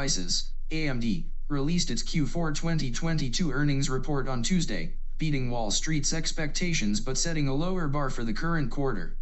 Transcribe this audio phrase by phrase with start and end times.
[0.00, 7.48] AMD, released its Q4 2022 earnings report on Tuesday, beating Wall Street's expectations but setting
[7.48, 9.18] a lower bar for the current quarter.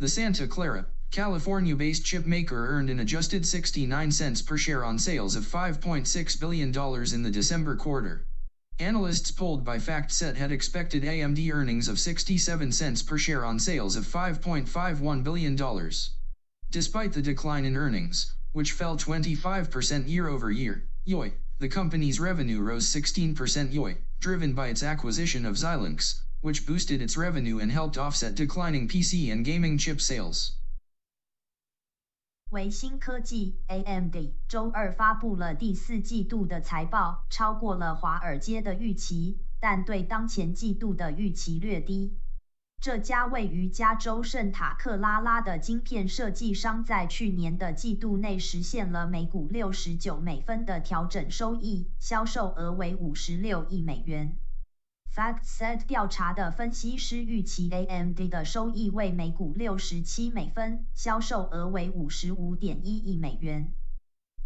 [0.00, 5.36] The Santa Clara, California-based chip maker earned an adjusted 69 cents per share on sales
[5.36, 6.68] of $5.6 billion
[7.14, 8.26] in the December quarter.
[8.80, 13.94] Analysts polled by FactSet had expected AMD earnings of 67 cents per share on sales
[13.94, 15.56] of $5.51 billion.
[16.68, 20.88] Despite the decline in earnings, which fell 25% year over year.
[21.04, 27.02] YOY, the company's revenue rose 16% YOY, driven by its acquisition of Xilinx, which boosted
[27.02, 30.52] its revenue and helped offset declining PC and gaming chip sales.
[32.50, 42.16] 维新科技 （AMD） 周二发布了第四季度的财报，超过了华尔街的预期，但对当前季度的预期略低。
[42.80, 54.36] 这家位于加州圣塔克拉拉的晶片设计商在去年的季度内实现了每股六十九美分的调整收益，销售额为五十六亿美元。
[55.14, 63.72] FactSet 调查的分析师预期 AMD 的收益为每股六十七美分，销售额为五十五点一亿美元。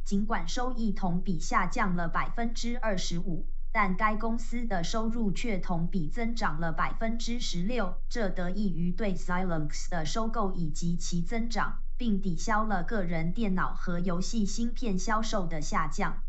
[0.07, 16.22] 尽管收益同比下降了百分之二十五，但该公司的收入却同比增长了百分之十六，这得益于对 Xilinx 的收购以及其增长，并抵消了个人电脑和游戏芯片销售的下降。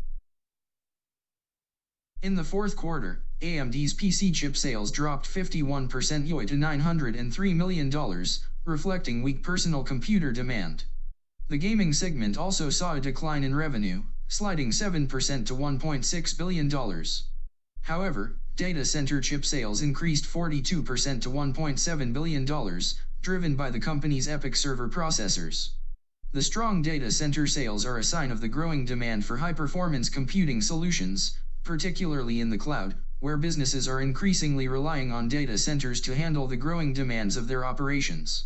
[2.21, 5.87] In the fourth quarter, AMD's PC chip sales dropped 51%
[6.27, 7.89] YoY to $903 million,
[8.65, 10.83] reflecting weak personal computer demand.
[11.47, 16.69] The gaming segment also saw a decline in revenue, sliding 7% to $1.6 billion.
[17.82, 22.80] However, data center chip sales increased 42% to $1.7 billion,
[23.22, 25.70] driven by the company's EPYC server processors.
[26.32, 30.62] The strong data center sales are a sign of the growing demand for high-performance computing
[30.62, 36.46] solutions, particularly in the cloud, where businesses are increasingly relying on data centers to handle
[36.46, 38.44] the growing demands of their operations.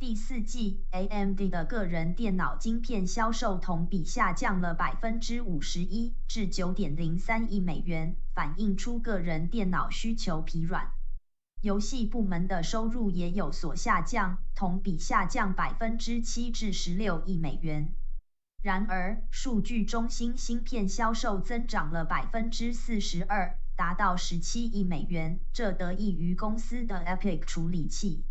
[0.00, 10.92] 第四季，AMD 的个人电脑晶片销售同比下降了百分之五十一，至九点零三亿美元，反映出个人电脑需求疲软。
[11.60, 17.92] 游戏部门的收入也有所下降，同比下降百分之七至十六亿美元。
[18.62, 28.22] 然而，数据中心芯片销售增长了百分之四十二，达到十七亿美元，这得益于公司的 EPYC 处理器。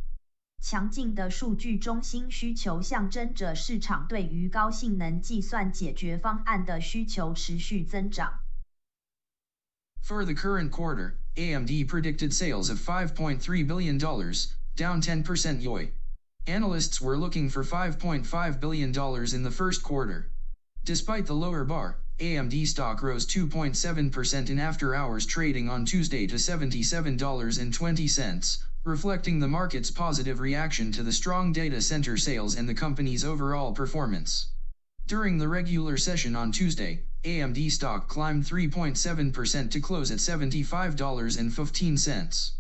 [0.63, 8.39] 强劲的数据中心需求象征着市场对于高性能计算解决方案的需求持续增长。
[10.01, 15.91] For the current quarter, AMD predicted sales of $5.3 billion, down 10% YoY.
[16.47, 18.91] Analysts were looking for $5.5 billion
[19.35, 20.31] in the first quarter.
[20.85, 26.37] Despite the lower bar, AMD stock rose 2.7% in after hours trading on Tuesday to
[26.37, 33.25] $77.20, reflecting the market's positive reaction to the strong data center sales and the company's
[33.25, 34.49] overall performance.
[35.07, 42.51] During the regular session on Tuesday, AMD stock climbed 3.7% to close at $75.15.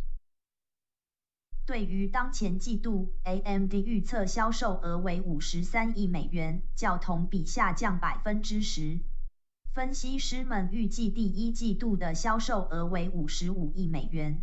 [1.64, 8.98] 对于当前季度，AMD 预测销售额为五十三亿美元，较同比下降百分之十。
[9.72, 14.42] 分析师们预计第一季度的销售额为五十五亿美元。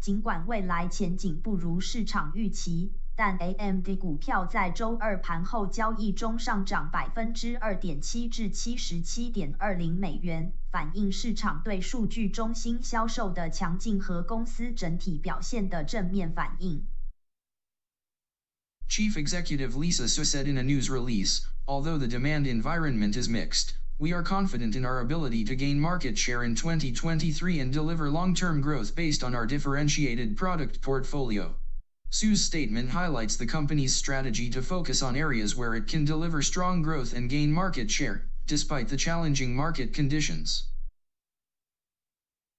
[0.00, 16.86] 尽管未来前景不如市场预期，但 AMD 股票在周二盘后交易中上涨百分之二点七至七十七点二零美元，反映市场对数据中心销售的强劲和公司整体表现的正面反应。
[18.88, 24.12] Chief Executive Lisa Su said in a news release, although the demand environment is mixed, we
[24.12, 28.94] are confident in our ability to gain market share in 2023 and deliver long-term growth
[28.94, 31.54] based on our differentiated product portfolio.
[32.10, 36.82] Su's statement highlights the company's strategy to focus on areas where it can deliver strong
[36.82, 40.68] growth and gain market share, despite the challenging market conditions.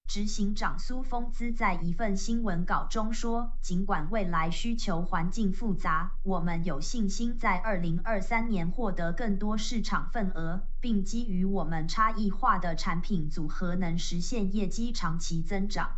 [0.08, 15.98] 执行长苏峰姿在一份新闻稿中说：“尽管未来需求环境复杂，我们有信心在2023年获得更多市场份额，并基于我们差异化的产品组合，能实现业绩长期增长。”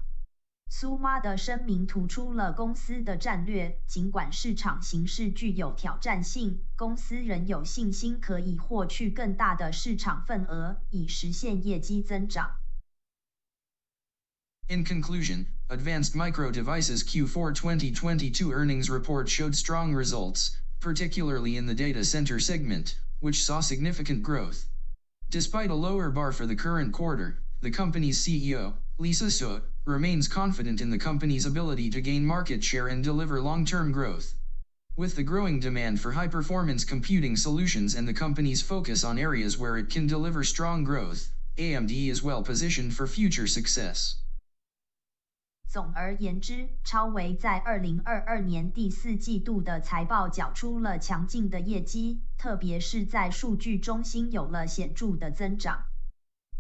[0.72, 3.80] 苏妈的声明突出了公司的战略。
[3.86, 12.56] 尽管市场形势具有挑战性，公司仍有信心可以获取更大的市场份额，以实现业绩增长。
[14.70, 22.06] In conclusion, Advanced Micro Devices Q4 2022 earnings report showed strong results, particularly in the data
[22.06, 24.68] center segment, which saw significant growth.
[25.32, 30.82] Despite a lower bar for the current quarter, the company's CEO, Lisa Su, remains confident
[30.82, 34.36] in the company's ability to gain market share and deliver long-term growth.
[34.96, 39.80] With the growing demand for high-performance computing solutions and the company's focus on areas where
[39.80, 44.18] it can deliver strong growth, AMD is well positioned for future success.
[45.70, 55.84] 总而言之，超维在二零二二年第四季度的财报缴出了强劲的业绩，特别是在数据中心有了显著的增长。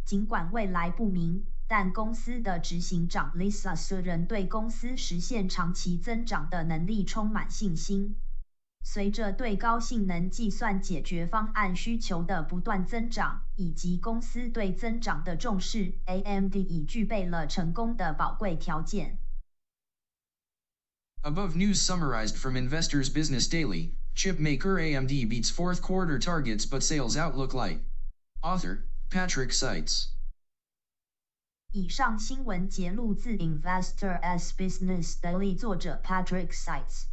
[0.05, 8.15] 尽管未来不明，但公司的执行长 Lisa 虽然对公司实现长期增长的能力充满信心。
[8.82, 19.18] 随着对高性能计算解决方案需求的不断增长，以及公司对增长的重视，AMD 已具备了成功的宝贵条件。
[21.22, 27.16] Above news summarized from Investors Business Daily, chip maker AMD beats fourth quarter targets but sales
[27.16, 27.80] outlook light.
[28.42, 30.10] Author, Patrick Seitz.
[31.72, 37.06] 以上新闻节录自 Investors Business Daily 作者 Patrick Seitz。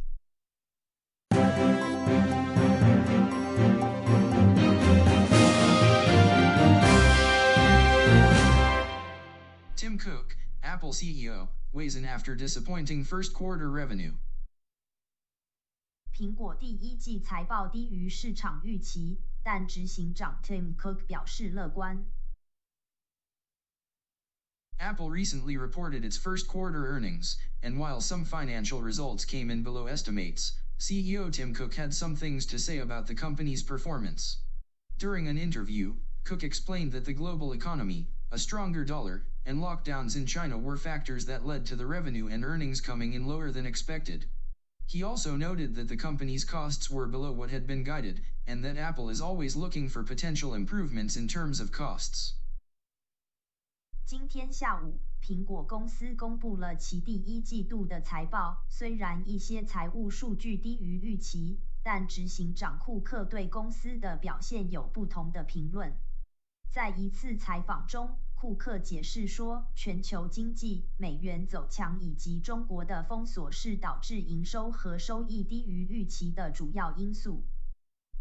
[9.96, 14.12] Tim Cook, Apple CEO, weighs in after disappointing first quarter revenue.
[16.12, 22.04] 苹果第一季财报低于市场预期，但执行长 Tim Cook 表示乐观。
[24.78, 30.52] Apple recently reported its first quarter earnings, and while some financial results came in below estimates,
[30.78, 34.38] CEO Tim Cook had some things to say about the company's performance.
[34.98, 35.94] During an interview,
[36.24, 41.26] Cook explained that the global economy, a stronger dollar, and lockdowns in China were factors
[41.26, 44.26] that led to the revenue and earnings coming in lower than expected.
[44.86, 48.76] He also noted that the company's costs were below what had been guided, and that
[48.76, 52.34] Apple is always looking for potential improvements in terms of costs.
[54.04, 58.66] 今天下午，苹果公司公布了其第一季度的财报。
[58.68, 65.94] 虽然一些财务数据低于预期，但执行长库克对公司的表现有不同的评论。
[66.71, 77.43] 在一次采访中，库克解释说，全球经济、美元走强以及中国的封锁是导致营收和收益低于预期的主要因素。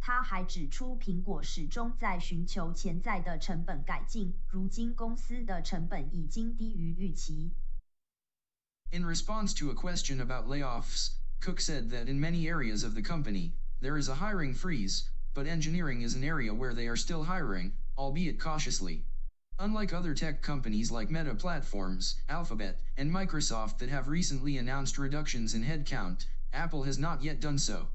[0.01, 7.51] 他还指出，苹果始终在寻求潜在的成本改进，如今公司的成本已经低于预期。
[8.93, 11.11] In response to a question about layoffs,
[11.41, 13.51] Cook said that in many areas of the company,
[13.83, 17.73] there is a hiring freeze, but engineering is an area where they are still hiring,
[17.99, 19.05] albeit cautiously.
[19.59, 25.55] Unlike other tech companies like Meta Platforms, Alphabet, and Microsoft that have recently announced reductions
[25.55, 27.89] in headcount, Apple has not yet done so.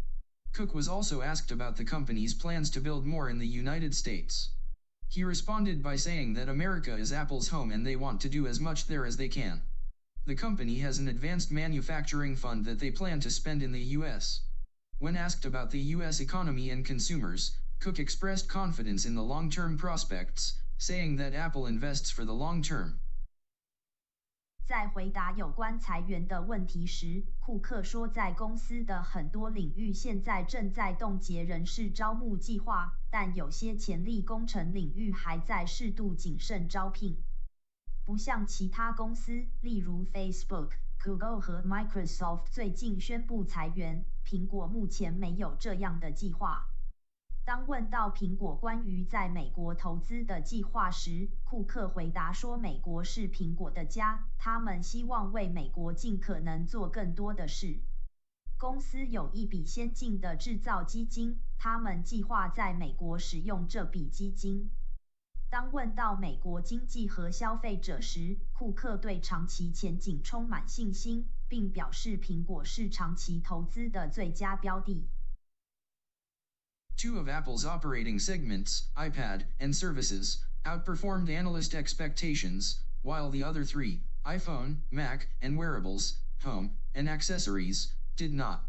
[0.54, 4.50] Cook was also asked about the company's plans to build more in the United States.
[5.08, 8.60] He responded by saying that America is Apple's home and they want to do as
[8.60, 9.62] much there as they can.
[10.26, 14.42] The company has an advanced manufacturing fund that they plan to spend in the US.
[15.00, 20.54] When asked about the US economy and consumers, Cook expressed confidence in the long-term prospects,
[20.78, 23.00] saying that Apple invests for the long term.
[24.68, 37.18] 在回答有关裁员的问题时，库克说，在公司的很多领域现在正在冻结人事招募计划，但有些潜力工程领域还在适度谨慎招聘。
[38.06, 46.68] 不像其他公司，例如 Facebook、Google 和 Microsoft 最近宣布裁员，苹果目前没有这样的计划。
[47.44, 57.80] 当问到苹果关于在美国投资的计划时，库克回答说：“美国是苹果的家，他们希望为美国尽可能做更多的事。
[58.60, 64.70] 公司有一笔先进的制造基金，他们计划在美国使用这笔基金。”
[65.50, 75.10] 当问到美国经济和消费者时，库克对长期前景充满信心，并表示苹果是长期投资的最佳标的。
[77.02, 84.76] Two of Apple's operating segments, iPad and services, outperformed analyst expectations, while the other three, iPhone,
[84.92, 88.68] Mac, and wearables, home, and accessories, did not.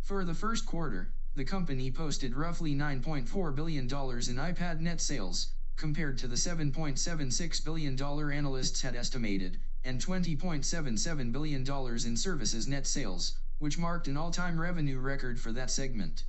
[0.00, 6.18] For the first quarter, the company posted roughly $9.4 billion in iPad net sales, compared
[6.18, 11.64] to the $7.76 billion analysts had estimated, and $20.77 billion
[12.04, 16.24] in services net sales, which marked an all-time revenue record for that segment.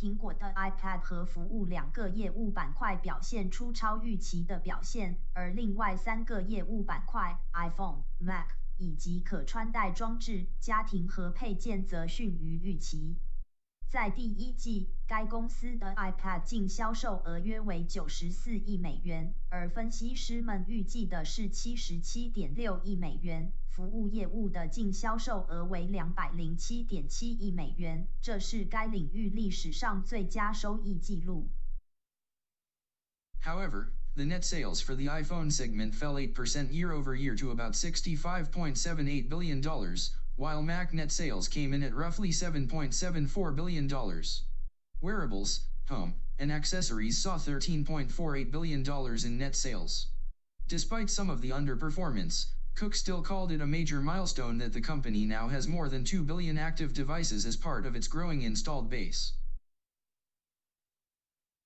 [0.00, 8.46] 苹果的 iPad 和服务两个业务板块表现出超预期的表现，而另外三个业务板块 iPhone、Mac
[8.78, 13.18] 以及可穿戴装置、家庭和配件则逊于预期。
[13.90, 23.52] 在第一季，该公司的 iPad 净销售额约为九十四亿美元，而分析师们预计的是七十七点六亿美元。
[23.69, 31.49] 服务业务的净销售额为两百零七点七亿美元，这是该领域历史上最佳收益记录。
[33.43, 39.29] However, the net sales for the iPhone segment fell 8% year over year to about $65.78
[39.29, 39.61] billion,
[40.37, 43.87] while Mac net sales came in at roughly $7.74 billion.
[45.01, 48.83] Wearables, home, and accessories saw $13.48 billion
[49.25, 50.07] in net sales.
[50.67, 52.47] Despite some of the underperformance,
[52.80, 56.24] Cook still called it a major milestone that the company now has more than 2
[56.24, 59.34] billion active devices as part of its growing installed base.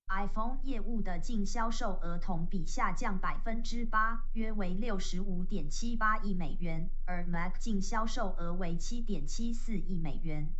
[0.09, 10.53] iPhone 业务的净销售额同比下降百分之八，约为六十五点七八亿美元，而 Mac 净销售额为七点七四亿美元。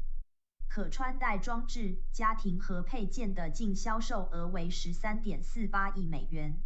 [0.69, 6.62] 可穿戴装置、家庭和配件的净销售额为十三点四八亿美元。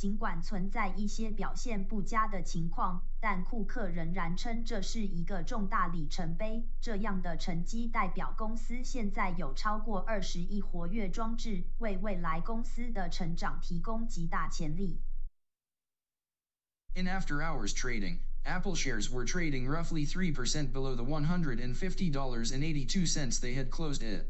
[0.00, 6.68] 尽管存在一些表现不佳的情况，但库克仍然称这是一个重大里程碑。
[6.82, 15.00] 这样的成绩代表公司现在有超过二十亿活跃装置，为未来公司的成长提供极大潜力。
[16.94, 24.26] In after-hours trading, Apple shares were trading roughly 3% below the $150.82 they had closed at.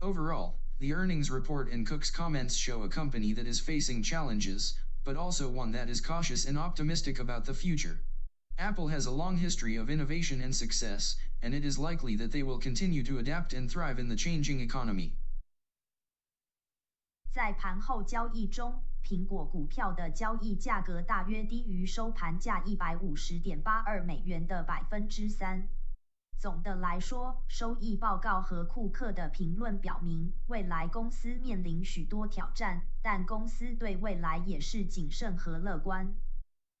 [0.00, 5.16] Overall, the earnings report and Cook's comments show a company that is facing challenges, but
[5.16, 7.98] also one that is cautious and optimistic about the future.
[8.56, 12.42] Apple has a long history of innovation and success, and it is likely that they
[12.42, 15.12] will continue to adapt and thrive in the changing economy.
[17.30, 25.68] 在盘后交易中，苹果股票的交易价格大约低于收盘价一百五十点八二美元的百分之三。
[26.38, 36.14] 总的来说，收益报告和库克的评论表明，未来公司面临许多挑战，但公司对未来也是谨慎和乐观。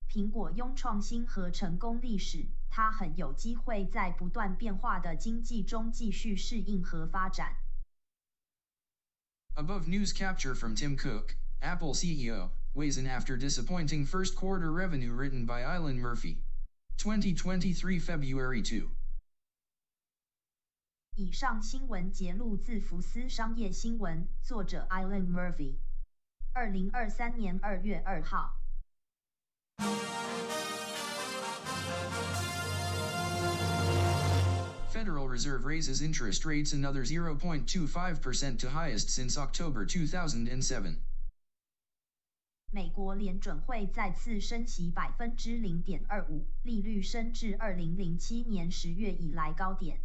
[0.08, 7.56] 苹果拥创新和成功历史，它很有机会在不断变化的经济中继续适应和发展。
[9.56, 15.44] Above news capture from Tim Cook, Apple CEO, weighs in after disappointing first quarter revenue written
[15.44, 16.44] by Island Murphy.
[16.96, 18.88] 2023 February 2.
[21.15, 25.75] 以上新闻节录自福斯商业新闻，作者 Alan Murphy。
[26.53, 28.59] 二零二三年二月二号。
[34.91, 40.95] Federal Reserve raises interest rates another 0.25% to highest since October 2007.
[42.71, 49.99] 美国联准会再次升息百分之零点二五，利率升至二零零七年十月以来高点。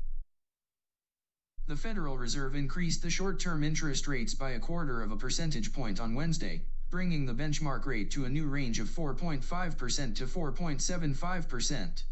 [1.68, 6.00] The Federal Reserve increased the short-term interest rates by a quarter of a percentage point
[6.00, 12.02] on Wednesday, bringing the benchmark rate to a new range of 4.5% to 4.75%.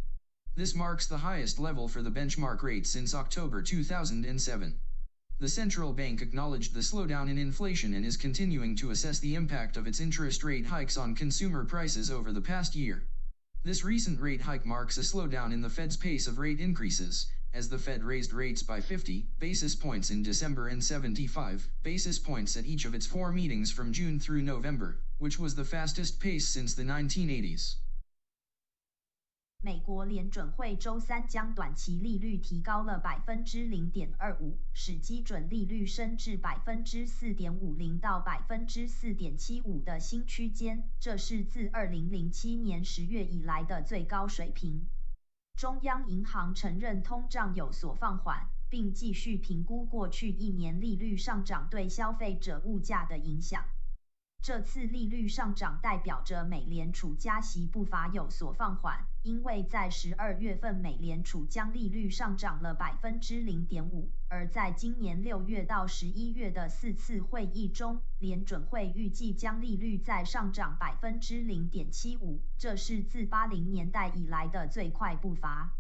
[0.57, 4.79] This marks the highest level for the benchmark rate since October 2007.
[5.39, 9.79] The central bank acknowledged the slowdown in inflation and is continuing to assess the impact
[9.79, 13.07] of its interest rate hikes on consumer prices over the past year.
[13.63, 17.70] This recent rate hike marks a slowdown in the Fed's pace of rate increases, as
[17.70, 22.66] the Fed raised rates by 50 basis points in December and 75 basis points at
[22.66, 26.74] each of its four meetings from June through November, which was the fastest pace since
[26.74, 27.76] the 1980s.
[29.64, 44.88] 美国联准会周三将短期利率提高了百分之零点二五，使基准利率升至百分之四点五零到百分之四点七五的新区间，这是自二零零七年十月以来的最高水平。
[45.57, 53.65] 中央银行承认通胀有所放缓，并继续评估过去一年利率上涨对消费者物价的影响。
[54.43, 75.73] 这次利率上涨代表着美联储加息步伐有所放缓，因为在十二月份美联储将利率上涨了百分之零点五，而在今年六月到十一月的四次会议中，联准会预计将利率再上涨百分之零点七五，这是自八零年代以来的最快步伐。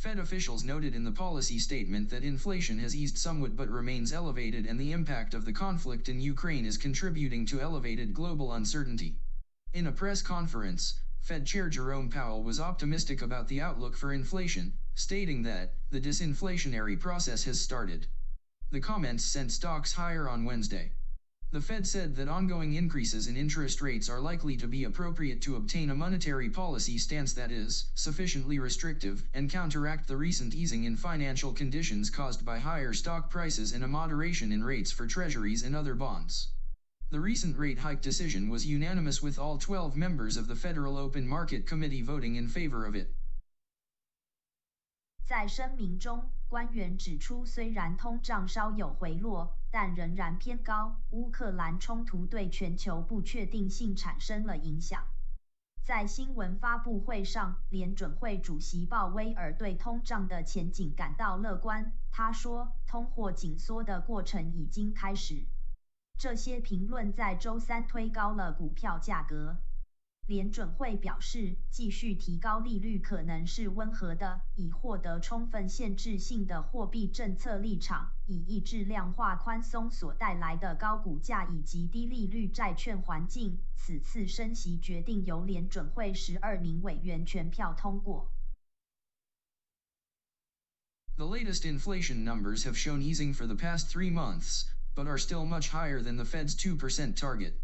[0.00, 4.64] Fed officials noted in the policy statement that inflation has eased somewhat but remains elevated
[4.64, 9.18] and the impact of the conflict in Ukraine is contributing to elevated global uncertainty.
[9.74, 14.72] In a press conference, Fed Chair Jerome Powell was optimistic about the outlook for inflation,
[14.94, 18.06] stating that the disinflationary process has started.
[18.70, 20.92] The comments sent stocks higher on Wednesday.
[21.51, 25.55] The Fed said that ongoing increases in interest rates are likely to be appropriate to
[25.55, 30.97] obtain a monetary policy stance that is sufficiently restrictive and counteract the recent easing in
[30.97, 35.75] financial conditions caused by higher stock prices and a moderation in rates for treasuries and
[35.75, 36.49] other bonds.
[37.11, 41.25] The recent rate hike decision was unanimous with all 12 members of the Federal Open
[41.25, 43.15] Market Committee voting in favor of it.
[45.23, 50.96] 在声明中，官员指出，虽然通胀稍有回落， 但仍然偏高。
[51.10, 55.04] 乌克兰冲突对全球不确定性产生了影响。
[55.82, 61.92] 在新闻发布会上，联准会主席鲍威尔对通胀的前景感到乐观。
[62.12, 65.46] 他说，通货紧缩的过程已经开始。
[66.18, 69.56] 这些评论在周三推高了股票价格。
[70.30, 83.58] 联准会表示，继续提高利率可能是温和的，以获得充分限制性的货币政策立场，以抑制量化宽松所带来的高股价以及低利率债券环境。
[83.74, 88.30] 此次升息决定由联准会十二名委员全票通过。
[91.16, 95.70] The latest inflation numbers have shown easing for the past three months, but are still much
[95.70, 97.54] higher than the Fed's 2% target.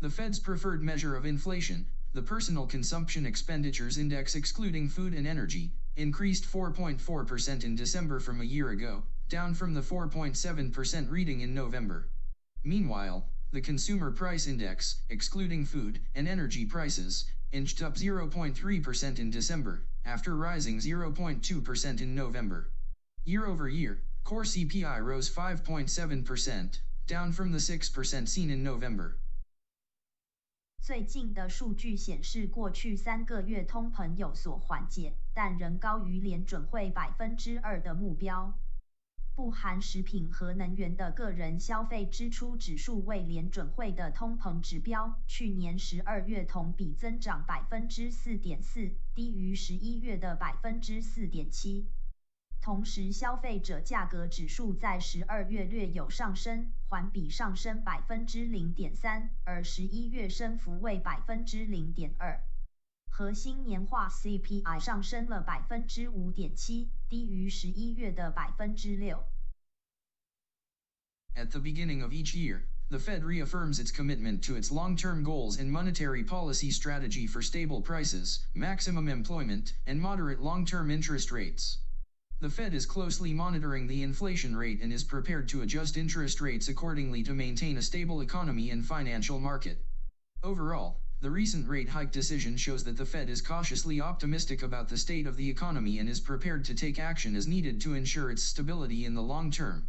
[0.00, 1.84] The Fed's preferred measure of inflation,
[2.14, 8.44] the Personal Consumption Expenditures Index excluding food and energy, increased 4.4% in December from a
[8.44, 12.08] year ago, down from the 4.7% reading in November.
[12.64, 19.82] Meanwhile, the Consumer Price Index, excluding food and energy prices, inched up 0.3% in December,
[20.04, 22.70] after rising 0.2% in November.
[23.24, 29.18] Year over year, core CPI rose 5.7%, down from the 6% seen in November.
[30.80, 38.54] 最近的数据显示，过去三个月通膨有所缓解，但仍高于联准会百分之二的目标。
[39.34, 51.86] 不含食品和能源的个人消费支出指数为联准会的通膨指标，去年十二月同比增长百分之四点四，低于十一月的百分之四点七。
[52.61, 62.41] 同时，消费者价格指数在十二月略有上升，环比上升百分之零点三，而十一月升幅为百分之零点二。
[63.09, 69.23] 核心年化 CPI 上升了百分之五点七，低于十一月的百分之六。
[71.35, 75.69] At the beginning of each year, the Fed reaffirms its commitment to its long-term goals and
[75.69, 81.79] monetary policy strategy for stable prices, maximum employment, and moderate long-term interest rates.
[82.39, 86.67] The Fed is closely monitoring the inflation rate and is prepared to adjust interest rates
[86.67, 89.85] accordingly to maintain a stable economy and financial market.
[90.43, 94.97] Overall, the recent rate hike decision shows that the Fed is cautiously optimistic about the
[94.97, 98.43] state of the economy and is prepared to take action as needed to ensure its
[98.43, 99.87] stability in the long term.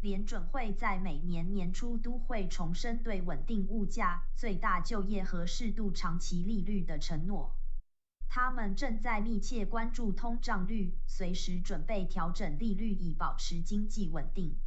[0.00, 7.54] 联准会在每年年初都会重申对稳定物价、最大就业和适度长期利率的承诺。
[8.27, 14.57] 他们正在密切关注通胀率，随时准备调整利率以保持经济稳定。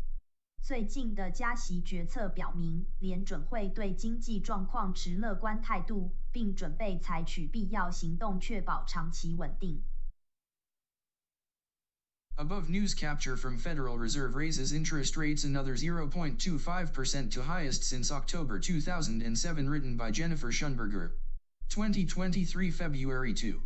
[0.60, 9.82] 最近的加息决策表明，联准会对经济状况持乐观态度，并准备采取必要行动确保长期稳定。
[12.36, 19.68] Above news capture from Federal Reserve raises interest rates another 0.25% to highest since October 2007
[19.68, 21.10] written by Jennifer Schunberger.
[21.68, 23.60] 2023 February 2.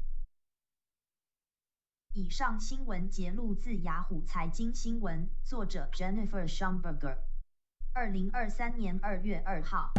[2.15, 7.17] 以上新闻节录自雅虎财经新闻，作者 Jennifer Schonberger，
[7.93, 9.93] 二零二三年二月二号。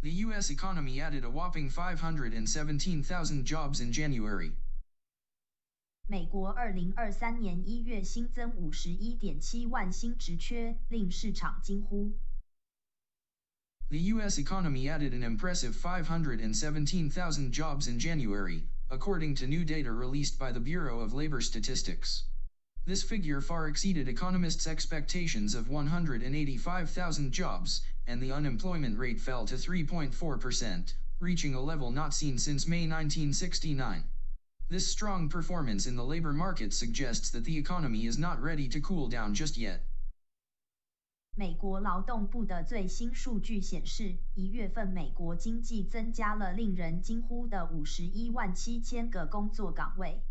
[0.00, 0.50] The U.S.
[0.50, 4.52] economy added a whopping 517,000 jobs in January.
[6.11, 12.15] 美国二零二三年一月新增五十一点七万新职缺，令市场惊呼。
[13.89, 14.39] The U.S.
[14.39, 20.59] economy added an impressive 517,000 jobs in January, according to new data released by the
[20.59, 22.23] Bureau of Labor Statistics.
[22.85, 29.53] This figure far exceeded economists' expectations of 185,000 jobs, and the unemployment rate fell to
[29.53, 34.05] 3.4%, reaching a level not seen since May 1969.
[34.69, 38.79] This strong performance in the labor market suggests that the economy is not ready to
[38.79, 39.81] cool down just yet.
[41.35, 50.21] 美国劳动部的最新数据显示，一月份美国经济增加了令人惊呼的五十一万七千个工作岗位。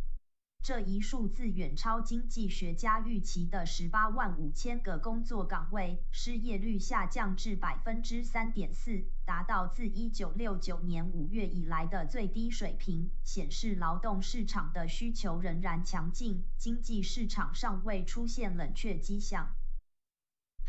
[0.64, 19.54] 这一数字远超经济学家预期的十八万五千个工作岗位，失业率下降至百分之三点四，达到自一九六九年五月以来的最低水平，显示劳动市场的需求仍然强劲，经济市场尚未出现冷却迹象。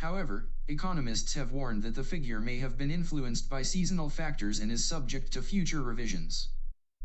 [0.01, 4.77] However, economists have warned that the figure may have been influenced by seasonal factors and
[4.77, 6.49] is subject to future revisions.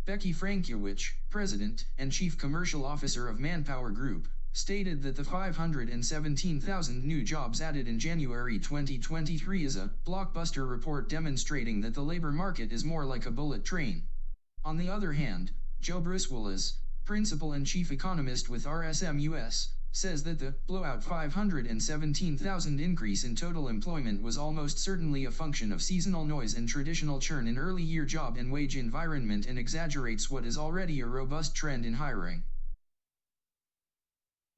[0.10, 7.24] Becky Frankiewicz, president and chief commercial officer of Manpower Group, stated that the 517,000 new
[7.24, 12.84] jobs added in January 2023 is a blockbuster report demonstrating that the labor market is
[12.84, 14.02] more like a bullet train.
[14.66, 20.39] On the other hand, Joe Brusuelas, principal and chief economist with RSM US, says that
[20.39, 26.55] the blowout 517,000 increase in total employment was almost certainly a function of seasonal noise
[26.55, 31.01] and traditional churn in early year job and wage environment and exaggerates what is already
[31.01, 32.43] a robust trend in hiring.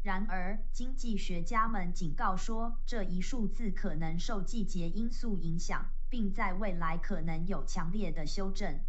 [0.03, 8.81] 然而，经济学家们警告说，这一数字可能受季节因素影响，并在未来可能有强烈的修正。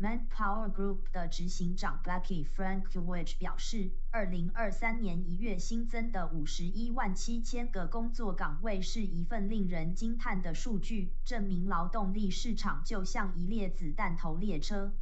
[0.00, 14.92] Manpower Group 的执行长 Blacky Frankovich 表示，二零二三年一月新增的五十一万七千个工作岗位是一份令人惊叹的数据，证明劳动力市场就像一列子弹头列车。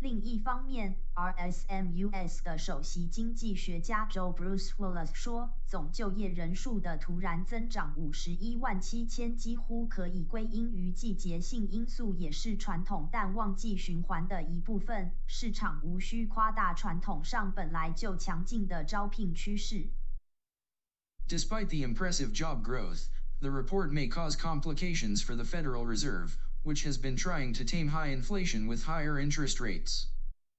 [0.00, 15.12] 另一方面，RSMUS 的首席经济学家 Joe Brusuelas 说，总就业人数的突然增长五十一万七千，几乎可以归因于季节性因素，也是传统淡旺季循环的一部分。
[15.26, 19.88] 市场无需夸大传统上本来就强劲的招聘趋势。
[21.26, 23.08] Despite the impressive job growth,
[23.40, 27.87] the report may cause complications for the Federal Reserve which has been trying to tame
[27.87, 30.07] high inflation with higher interest rates.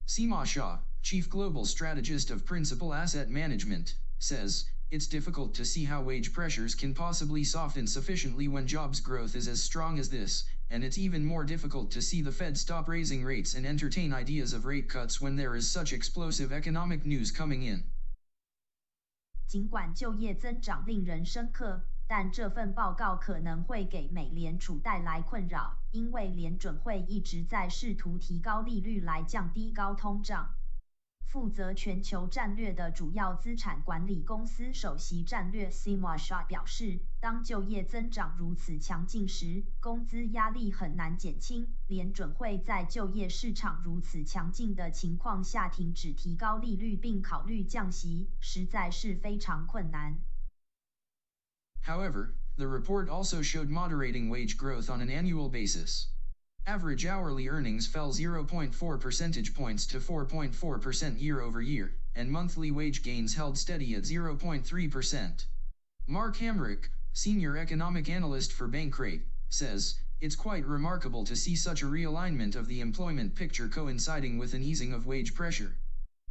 [0.07, 6.01] Seema Shah, chief global strategist of Principal Asset Management, says, it's difficult to see how
[6.01, 10.83] wage pressures can possibly soften sufficiently when jobs growth is as strong as this, and
[10.83, 14.65] it's even more difficult to see the Fed stop raising rates and entertain ideas of
[14.65, 17.83] rate cuts when there is such explosive economic news coming in.
[19.47, 30.54] 尽管就业增长令人深刻， 但这份报告可能会给美联储带来困扰，因为联准会一直在试图提高利率来降低高通胀。
[31.28, 41.66] 负责全球战略的主要资产管理公司首席战略 Seema Shah 表示，当就业增长如此强劲时，工资压力很难减轻。
[41.88, 50.16] 联准会在就业市场如此强劲的情况下停止提高利率并考虑降息，实在是非常困难。
[51.86, 56.08] However, the report also showed moderating wage growth on an annual basis.
[56.66, 63.04] Average hourly earnings fell 0.4 percentage points to 4.4% year over year, and monthly wage
[63.04, 65.44] gains held steady at 0.3%.
[66.08, 71.86] Mark Hamrick, senior economic analyst for Bankrate, says, it's quite remarkable to see such a
[71.86, 75.76] realignment of the employment picture coinciding with an easing of wage pressure.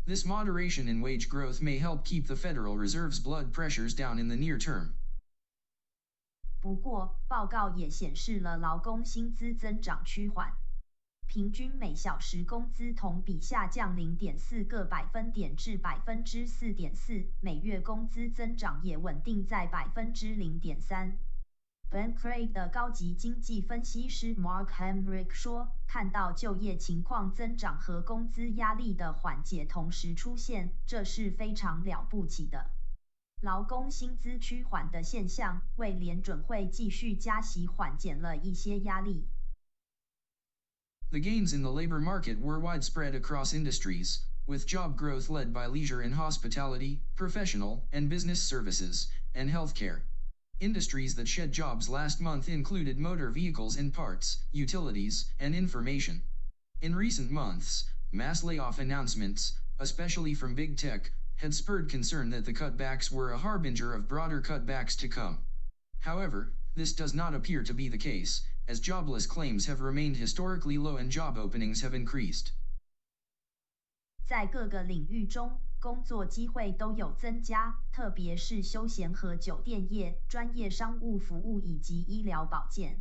[0.05, 4.27] This moderation in wage growth may help keep the Federal Reserve's blood pressures down in
[4.27, 4.93] the near term.
[6.65, 10.51] 不过，报告也显示了劳工薪资增长趋缓，
[11.27, 21.19] 平均每小时工资同比下降零点四个百分点至百分之四点四，每月工资增长也稳定在百分之零点三。
[21.91, 32.71] Bankrate 的高级经济分析师 Mark Hamrick 说：“看到就业情况增长和工资压力的缓解同时出现，这是非常了不起的。”
[33.44, 39.24] 劳工薪资趋缓的现象为联准会继续加息缓解了一些压力。
[41.10, 46.02] The gains in the labor market were widespread across industries, with job growth led by leisure
[46.02, 50.02] and hospitality, professional and business services, and healthcare.
[50.60, 56.20] Industries that shed jobs last month included motor vehicles and parts, utilities, and information.
[56.82, 62.52] In recent months, mass layoff announcements, especially from big tech, had spurred concern that the
[62.52, 65.38] cutbacks were a harbinger of broader cutbacks to come.
[66.00, 70.76] However, this does not appear to be the case, as jobless claims have remained historically
[70.76, 72.52] low and job openings have increased.
[74.26, 83.00] 在各个领域中，工作机会都有增加，特别是休闲和酒店业、专业商务服务以及医疗保健。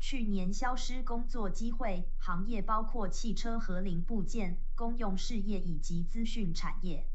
[0.00, 7.06] 去年消失工作机会行业包括汽车和零部件、公用事业以及资讯产业。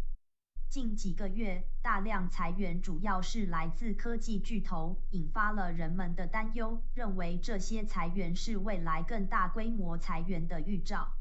[0.69, 11.13] 近几个月，大量裁员主要是来自科技巨头，引发了人们的担忧，认为这些裁员是未来更大规模裁员的预兆。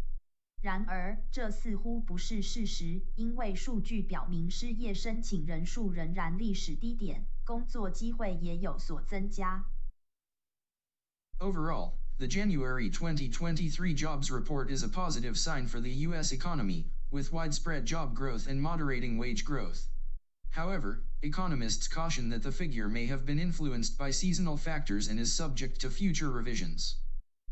[0.61, 9.67] 然而，这似乎不是事实，因为数据表明失业申请人数仍然历史低点，工作机会也有所增加。
[11.39, 16.33] Overall, the January 2023 jobs report is a positive sign for the U.S.
[16.33, 19.89] economy, with widespread job growth and moderating wage growth.
[20.51, 25.33] However, economists caution that the figure may have been influenced by seasonal factors and is
[25.33, 26.97] subject to future revisions.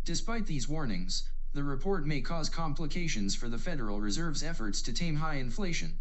[0.04, 5.16] Despite these warnings, the report may cause complications for the Federal Reserve's efforts to tame
[5.16, 5.98] high inflation.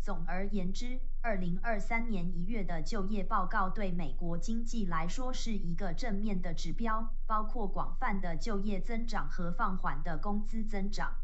[0.00, 11.14] 总而言之，二零二三年一月的就业报告对美国经济来说是一个正面的指标，包括广泛的就业增长和放缓的工资增长。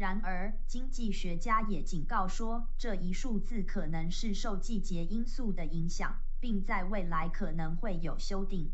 [0.00, 8.72] 然而，经济学家也警告说，这一数字可能是受季节因素的影响，并在未来可能会有修订。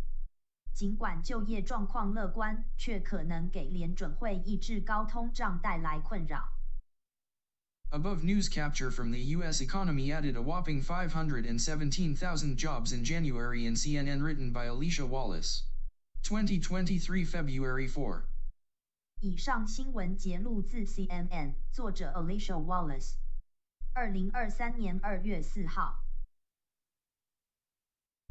[0.74, 6.48] 尽管就业状况乐观，却可能给联准会抑制高通胀带来困扰。
[7.90, 9.60] Above news capture from the U.S.
[9.60, 15.64] economy added a whopping 517,000 jobs in January in CNN written by Alicia Wallace.
[16.22, 18.24] 2023 February 4.
[19.19, 23.15] 以上新闻节录自 CNN，作者 Alicia Wallace。
[23.93, 26.03] 二零二三年二月四号。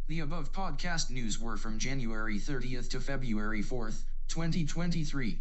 [0.07, 5.39] The above podcast news were from January 30th to February 4th, 2023.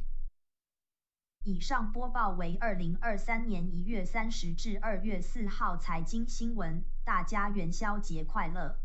[1.43, 8.79] 以上播报为二零二三年一月三十至二月四号财经新闻，大家元宵节快乐！